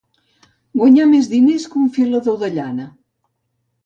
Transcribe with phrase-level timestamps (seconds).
[0.77, 2.87] Guanyar més diners que un filador de llana.